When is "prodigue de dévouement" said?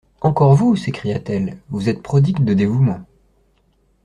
2.01-3.01